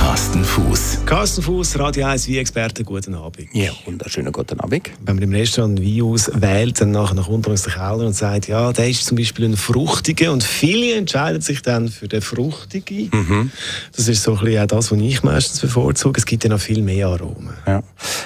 Carsten 0.00 0.42
Fuß. 0.44 0.98
Carsten 1.04 1.42
Fuß, 1.42 1.78
Radio 1.78 2.06
1 2.06 2.26
wie 2.26 2.38
Experte, 2.38 2.84
guten 2.84 3.14
Abend. 3.14 3.48
Ja, 3.52 3.70
wunderschönen 3.84 4.32
guten 4.32 4.58
Abend. 4.58 4.90
Wenn 5.04 5.16
man 5.16 5.22
im 5.22 5.32
Restaurant 5.32 5.78
Wein 5.78 6.02
auswählt, 6.02 6.80
dann 6.80 6.92
nachher 6.92 7.16
nach 7.16 7.28
unten 7.28 7.52
aus 7.52 7.62
den 7.62 7.74
Keller 7.74 8.06
und 8.06 8.14
sagt, 8.14 8.48
ja, 8.48 8.72
der 8.72 8.88
ist 8.88 9.04
zum 9.04 9.18
Beispiel 9.18 9.44
ein 9.44 9.58
fruchtiger 9.58 10.32
und 10.32 10.42
viele 10.42 10.94
entscheiden 10.94 11.42
sich 11.42 11.60
dann 11.60 11.88
für 11.88 12.08
den 12.08 12.22
fruchtigen. 12.22 13.10
Mhm. 13.12 13.52
Das 13.94 14.08
ist 14.08 14.22
so 14.22 14.32
ein 14.32 14.40
bisschen 14.40 14.62
auch 14.62 14.66
das, 14.68 14.90
was 14.90 14.98
ich 14.98 15.22
meistens 15.22 15.60
bevorzuge. 15.60 16.18
Es 16.18 16.24
gibt 16.24 16.44
ja 16.44 16.50
noch 16.50 16.60
viel 16.60 16.80
mehr 16.80 17.08
Aromen. 17.08 17.52
Ja. 17.66 17.82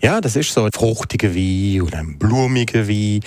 ja, 0.00 0.20
das 0.20 0.36
ist 0.36 0.52
so 0.52 0.62
ein 0.62 0.70
fruchtiger 0.72 1.34
Wein 1.34 1.82
oder 1.82 1.98
ein 1.98 2.16
blumiger 2.16 2.86
Wein. 2.88 3.20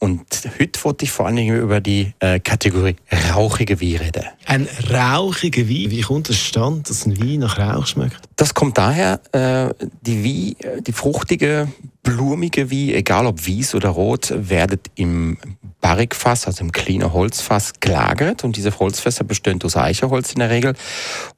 Und 0.00 0.26
heute 0.60 0.84
wollte 0.84 1.06
ich 1.06 1.10
vor 1.10 1.26
allen 1.26 1.36
Dingen 1.36 1.58
über 1.58 1.80
die 1.80 2.12
äh, 2.20 2.40
Kategorie 2.40 2.96
rauchige 3.32 3.80
Wein 3.80 3.96
reden. 3.96 4.24
Ein 4.44 4.68
rauchiger 4.92 5.62
Wein, 5.62 5.90
wie 5.90 6.02
kommt 6.02 6.28
es 6.28 6.38
stand, 6.38 6.90
dass 6.90 7.06
ein 7.06 7.18
Wein 7.18 7.40
nach 7.40 7.58
Rauch 7.58 7.85
schmeckt? 7.88 8.20
Das 8.36 8.54
kommt 8.54 8.78
daher, 8.78 9.20
äh, 9.32 9.72
die 10.02 10.24
Wein, 10.24 10.82
die 10.82 10.92
fruchtige, 10.92 11.68
blumige 12.02 12.70
Wein, 12.70 12.90
egal 12.90 13.26
ob 13.26 13.46
weiß 13.46 13.74
oder 13.74 13.90
rot, 13.90 14.32
werden 14.36 14.80
im 14.94 15.38
Barrikfass, 15.80 16.46
also 16.46 16.64
im 16.64 16.72
kleinen 16.72 17.12
Holzfass, 17.12 17.74
gelagert. 17.80 18.44
Und 18.44 18.56
diese 18.56 18.76
Holzfässer 18.78 19.24
bestehen 19.24 19.60
aus 19.62 19.76
Eicheholz 19.76 20.32
in 20.32 20.40
der 20.40 20.50
Regel. 20.50 20.74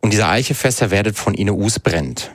Und 0.01 0.12
diese 0.12 0.29
Eichefässer 0.29 0.91
werden 0.91 1.15
von 1.15 1.34
innen 1.34 1.61
ausbrennt. 1.61 2.33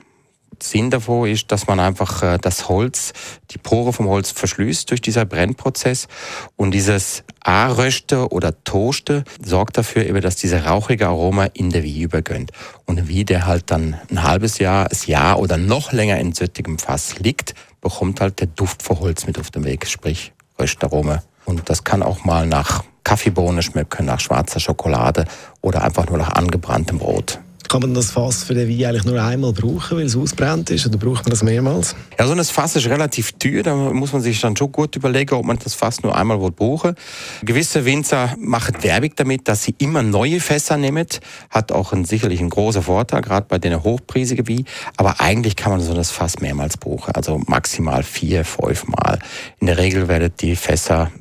Sinn 0.64 0.90
davon 0.90 1.28
ist, 1.28 1.52
dass 1.52 1.68
man 1.68 1.80
einfach 1.80 2.24
äh, 2.24 2.38
das 2.42 2.70
Holz, 2.70 3.14
die 3.52 3.58
Pore 3.58 3.92
vom 3.92 4.08
Holz 4.08 4.32
verschließt 4.32 4.90
durch 4.90 5.02
dieser 5.02 5.26
Brennprozess 5.26 6.08
und 6.56 6.72
dieses 6.72 7.24
Anröste 7.42 8.30
oder 8.30 8.64
Toaste 8.64 9.26
sorgt 9.44 9.78
dafür, 9.78 10.06
eben, 10.06 10.22
dass 10.22 10.38
diese 10.38 10.64
rauchige 10.64 11.08
Aroma 11.08 11.46
in 11.54 11.70
der 11.70 11.84
Wie 11.84 12.02
übergönnt. 12.02 12.52
Und 12.86 13.10
Wie, 13.10 13.26
der 13.26 13.46
halt 13.46 13.72
dann 13.72 14.00
ein 14.10 14.24
halbes 14.24 14.60
Jahr, 14.60 14.90
ein 14.90 14.98
Jahr 15.06 15.40
oder 15.40 15.58
noch 15.58 15.92
länger 15.92 16.18
in 16.20 16.34
söttigem 16.34 16.80
Fass 16.80 17.20
liegt, 17.20 17.56
bekommt 17.82 18.22
halt 18.22 18.40
der 18.40 18.48
Duft 18.48 18.84
von 18.84 19.00
Holz 19.00 19.28
mit 19.28 19.38
auf 19.38 19.52
dem 19.52 19.66
Weg, 19.66 19.86
sprich 19.88 20.32
Röstarome. 20.58 21.24
Und 21.44 21.70
das 21.70 21.84
kann 21.84 22.02
auch 22.02 22.24
mal 22.24 22.48
nach 22.48 22.86
Kaffeebohne 23.04 23.62
schmecken, 23.62 24.06
nach 24.06 24.22
schwarzer 24.22 24.62
Schokolade 24.62 25.26
oder 25.60 25.84
einfach 25.84 26.08
nur 26.08 26.18
nach 26.18 26.32
angebranntem 26.32 27.00
Brot. 27.00 27.40
Kann 27.74 27.82
man 27.82 27.96
das 27.96 28.12
Fass 28.12 28.44
für 28.44 28.54
den 28.54 28.70
Wein 28.70 28.86
eigentlich 28.86 29.04
nur 29.04 29.20
einmal 29.20 29.52
brauchen, 29.52 29.98
weil 29.98 30.06
es 30.06 30.16
ausbrennt 30.16 30.70
ist, 30.70 30.86
oder 30.86 31.00
braucht 31.00 31.24
man 31.24 31.32
das 31.32 31.42
mehrmals? 31.42 31.96
Ja, 32.20 32.28
so 32.28 32.34
ein 32.34 32.44
Fass 32.44 32.76
ist 32.76 32.86
relativ 32.86 33.32
teuer. 33.32 33.64
Da 33.64 33.76
muss 33.76 34.14
man 34.14 34.22
sich 34.22 34.40
dann 34.40 34.56
schon 34.56 34.72
gut 34.72 34.96
überlegen, 34.96 35.34
ob 35.34 35.44
man 35.44 35.58
das 35.58 35.74
Fass 35.74 36.04
nur 36.04 36.16
einmal 36.16 36.38
brauchen 36.38 36.94
Gewisse 37.42 37.84
Winzer 37.84 38.36
machen 38.38 38.76
Werbung 38.84 39.14
damit, 39.16 39.48
dass 39.48 39.64
sie 39.64 39.74
immer 39.80 40.04
neue 40.04 40.40
Fässer 40.40 40.78
nehmen. 40.78 41.08
Hat 41.50 41.72
auch 41.72 41.94
einen, 41.94 42.06
sicherlich 42.06 42.42
einen 42.42 42.52
großen 42.52 42.84
Vorteil, 42.84 43.24
gerade 43.24 43.48
bei 43.50 43.58
den 43.58 43.82
hochpreisigen 43.82 44.48
Wein. 44.48 44.66
Aber 44.98 45.20
eigentlich 45.20 45.56
kann 45.56 45.72
man 45.72 45.82
so 45.82 45.96
ein 45.96 46.04
Fass 46.04 46.42
mehrmals 46.42 46.78
brauchen. 46.78 47.16
Also 47.16 47.42
maximal 47.48 48.04
vier, 48.04 48.46
fünf 48.46 48.86
Mal. 48.86 49.18
In 49.60 49.66
der 49.66 49.80
Regel 49.80 50.08
werden 50.08 50.32
die 50.40 50.56
Fässer 50.56 51.12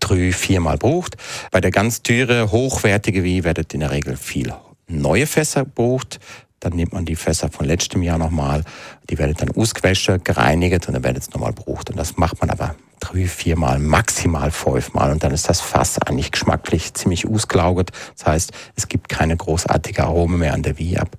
drei, 0.00 0.32
viermal 0.32 0.76
braucht. 0.76 1.16
Bei 1.52 1.60
der 1.60 1.70
ganz 1.70 2.02
teure, 2.02 2.50
hochwertige 2.50 3.24
Wein 3.24 3.44
werden 3.44 3.64
in 3.72 3.78
der 3.78 3.92
Regel 3.92 4.16
viel 4.16 4.52
neue 4.90 5.26
Fässer 5.26 5.64
bucht, 5.64 6.20
dann 6.60 6.74
nimmt 6.74 6.92
man 6.92 7.06
die 7.06 7.16
Fässer 7.16 7.50
von 7.50 7.66
letztem 7.66 8.02
Jahr 8.02 8.18
nochmal, 8.18 8.64
die 9.08 9.18
werden 9.18 9.34
dann 9.38 9.50
ausgewaschen, 9.52 10.22
gereinigt 10.22 10.86
und 10.86 10.94
dann 10.94 11.02
werden 11.02 11.16
es 11.16 11.30
nochmal 11.30 11.54
gebraucht. 11.54 11.90
Und 11.90 11.96
das 11.96 12.18
macht 12.18 12.40
man 12.40 12.50
aber 12.50 12.74
drei, 13.00 13.26
viermal, 13.26 13.78
maximal 13.78 14.50
fünfmal 14.50 15.10
und 15.10 15.24
dann 15.24 15.32
ist 15.32 15.48
das 15.48 15.60
Fass 15.60 15.98
eigentlich 15.98 16.30
geschmacklich 16.30 16.92
ziemlich 16.92 17.26
ausgelaugt. 17.26 17.92
Das 18.16 18.26
heißt, 18.26 18.52
es 18.76 18.88
gibt 18.88 19.08
keine 19.08 19.36
großartige 19.36 20.04
Arome 20.04 20.36
mehr 20.36 20.52
an 20.52 20.62
der 20.62 20.78
Wie 20.78 20.98
ab. 20.98 21.16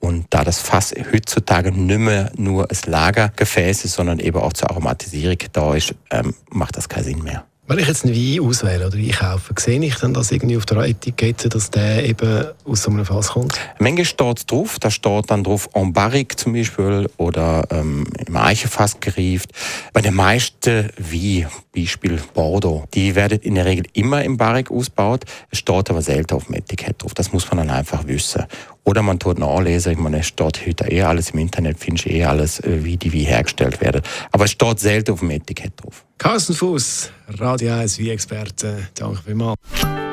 Und 0.00 0.26
da 0.30 0.44
das 0.44 0.60
Fass 0.60 0.92
heutzutage 1.12 1.70
nicht 1.72 2.00
mehr 2.00 2.32
nur 2.36 2.66
das 2.66 2.86
Lagergefäß 2.86 3.84
ist, 3.84 3.94
sondern 3.94 4.18
eben 4.18 4.38
auch 4.38 4.54
zur 4.54 4.70
Aromatisierung 4.70 5.38
da 5.52 5.74
ist, 5.74 5.94
ähm, 6.10 6.34
macht 6.50 6.76
das 6.76 6.88
keinen 6.88 7.04
Sinn 7.04 7.22
mehr. 7.22 7.44
Wenn 7.70 7.78
ich 7.78 7.86
jetzt 7.86 8.04
einen 8.04 8.16
Wein 8.16 8.40
auswähle 8.40 8.88
oder 8.88 8.96
einkaufe, 8.96 9.54
sehe 9.56 9.78
ich 9.78 9.94
dann 9.94 10.12
das 10.12 10.32
irgendwie 10.32 10.56
auf 10.56 10.66
der 10.66 10.78
Etikette, 10.78 11.48
dass 11.48 11.70
der 11.70 12.04
eben 12.04 12.46
aus 12.64 12.82
so 12.82 12.90
einem 12.90 13.04
Fass 13.04 13.28
kommt? 13.28 13.60
Manchmal 13.78 14.06
steht 14.06 14.50
drauf, 14.50 14.80
da 14.80 14.90
steht 14.90 15.30
dann 15.30 15.44
drauf 15.44 15.68
en 15.72 15.92
barrique 15.92 16.34
zum 16.34 16.52
Beispiel 16.52 17.08
oder 17.16 17.62
ähm, 17.70 18.08
im 18.26 18.36
Eichenfass 18.36 18.98
gerieft. 18.98 19.52
Bei 19.92 20.00
den 20.00 20.14
meisten 20.14 20.90
Wein, 20.98 21.46
Beispiel 21.72 22.20
Bordeaux, 22.34 22.88
die 22.92 23.14
werden 23.14 23.38
in 23.38 23.54
der 23.54 23.66
Regel 23.66 23.86
immer 23.92 24.24
im 24.24 24.36
Barrique 24.36 24.74
ausgebaut. 24.74 25.24
Es 25.52 25.58
steht 25.58 25.90
aber 25.90 26.02
selten 26.02 26.34
auf 26.34 26.46
dem 26.46 26.56
Etikett 26.56 27.00
drauf. 27.00 27.14
Das 27.14 27.32
muss 27.32 27.48
man 27.52 27.58
dann 27.58 27.70
einfach 27.70 28.04
wissen. 28.04 28.46
Oder 28.84 29.02
man 29.02 29.18
tut 29.18 29.38
nachlesen, 29.38 29.92
ich 29.92 29.98
meine, 29.98 30.20
es 30.20 30.26
steht 30.26 30.66
heute 30.66 30.90
eh 30.90 31.02
alles 31.02 31.30
im 31.30 31.38
Internet, 31.38 31.78
findest 31.78 32.06
eh 32.06 32.24
alles, 32.24 32.60
äh, 32.60 32.84
wie 32.84 32.96
die 32.96 33.12
wie 33.12 33.24
hergestellt 33.24 33.80
werden. 33.80 34.02
Aber 34.32 34.44
es 34.44 34.52
steht 34.52 34.80
selten 34.80 35.12
auf 35.12 35.20
dem 35.20 35.30
Etikett 35.30 35.72
drauf. 35.76 36.04
Carsten 36.18 36.54
Fuß, 36.54 37.10
Radio 37.38 37.74
1 37.74 37.98
wie 37.98 38.10
Experte, 38.10 38.88
danke 38.94 39.20
vielmals. 39.24 39.56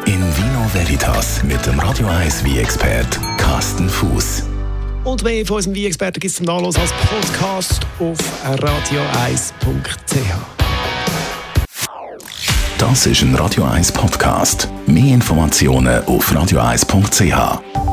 In 0.06 0.22
Vino 0.22 0.68
Veritas 0.74 1.44
mit 1.44 1.66
dem 1.66 1.80
Radio 1.80 2.08
1 2.08 2.44
wie 2.44 2.60
expert 2.60 3.20
Carsten 3.38 3.90
Fuß. 3.90 4.44
Und 5.04 5.24
mehr 5.24 5.46
von 5.46 5.58
unserem 5.58 5.74
Wie-Experten 5.74 6.20
gibt 6.20 6.32
es 6.32 6.38
zum 6.38 6.48
Nachlesen 6.48 6.82
als 6.82 6.92
Podcast 6.92 7.88
auf 8.00 8.18
radio1.ch. 8.44 10.58
Das 12.78 13.06
ist 13.06 13.22
ein 13.22 13.34
Radio 13.36 13.64
1 13.64 13.94
Podcast. 13.94 14.68
Mehr 14.86 15.14
Informationen 15.14 16.04
auf 16.06 16.30
radio1.ch. 16.32 17.87